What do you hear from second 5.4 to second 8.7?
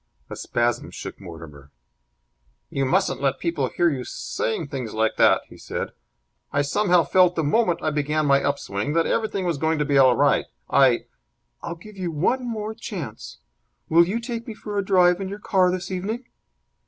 he said. "I somehow felt, the moment I began my up